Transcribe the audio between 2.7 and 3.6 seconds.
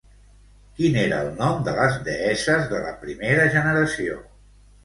de la primera